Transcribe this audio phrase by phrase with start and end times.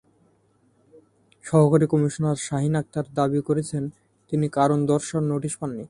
[1.43, 3.83] সহকারী কমিশনার শাহীন আকতার দাবি করেছেন,
[4.31, 5.79] তিনি কারণ দর্শাও নোটিশ পাননি।